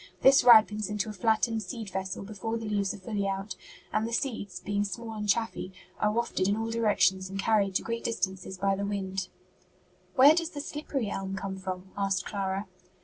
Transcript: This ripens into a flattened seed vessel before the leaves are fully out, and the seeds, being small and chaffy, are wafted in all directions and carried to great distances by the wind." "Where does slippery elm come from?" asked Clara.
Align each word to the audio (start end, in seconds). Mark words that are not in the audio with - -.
This 0.23 0.43
ripens 0.43 0.89
into 0.89 1.09
a 1.09 1.13
flattened 1.13 1.61
seed 1.61 1.91
vessel 1.91 2.23
before 2.23 2.57
the 2.57 2.65
leaves 2.65 2.91
are 2.91 2.97
fully 2.97 3.27
out, 3.27 3.55
and 3.93 4.07
the 4.07 4.11
seeds, 4.11 4.59
being 4.59 4.83
small 4.83 5.13
and 5.13 5.29
chaffy, 5.29 5.71
are 5.99 6.11
wafted 6.11 6.47
in 6.47 6.57
all 6.57 6.71
directions 6.71 7.29
and 7.29 7.37
carried 7.39 7.75
to 7.75 7.83
great 7.83 8.03
distances 8.03 8.57
by 8.57 8.75
the 8.75 8.83
wind." 8.83 9.27
"Where 10.15 10.33
does 10.33 10.53
slippery 10.53 11.11
elm 11.11 11.35
come 11.35 11.55
from?" 11.59 11.91
asked 11.95 12.25
Clara. 12.25 12.65